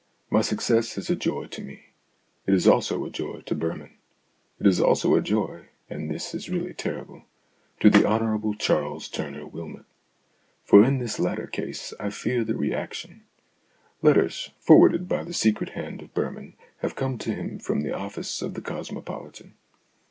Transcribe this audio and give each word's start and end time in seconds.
My 0.31 0.41
success 0.41 0.97
is 0.97 1.11
a 1.11 1.15
joy 1.15 1.45
to 1.45 1.61
me; 1.61 1.89
it 2.47 2.55
is 2.55 2.67
also 2.67 3.05
a 3.05 3.11
joy 3.11 3.41
to 3.41 3.53
Birman; 3.53 3.93
it 4.59 4.65
is 4.65 4.79
also 4.81 5.13
a 5.13 5.21
joy 5.21 5.65
and 5.91 6.09
this 6.09 6.33
is 6.33 6.49
really 6.49 6.73
terrible 6.73 7.25
to 7.81 7.89
the 7.91 8.07
Hon. 8.07 8.55
Charles 8.57 9.07
Tumour 9.07 9.45
Wylmot. 9.45 9.85
For 10.63 10.83
in 10.83 10.97
this 10.97 11.19
latter 11.19 11.45
case 11.45 11.93
I 11.99 12.09
fear 12.09 12.43
the 12.43 12.55
re 12.57 12.73
action. 12.73 13.25
Letters, 14.01 14.49
forwarded 14.59 15.07
by 15.07 15.23
the 15.23 15.33
secret 15.35 15.73
hand 15.73 16.01
of 16.01 16.15
Birman, 16.15 16.55
have 16.79 16.95
come 16.95 17.19
to 17.19 17.35
him 17.35 17.59
from 17.59 17.81
the 17.81 17.95
office 17.95 18.41
of 18.41 18.55
The 18.55 18.61
Cosmopolitan. 18.61 19.53